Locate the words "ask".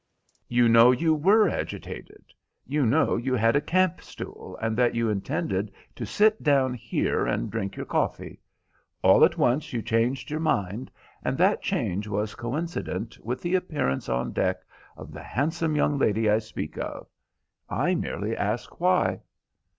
18.35-18.79